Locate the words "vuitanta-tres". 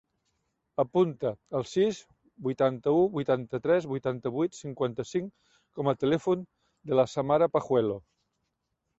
3.15-3.85